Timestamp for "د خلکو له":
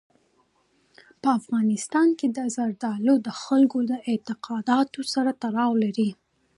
3.25-3.97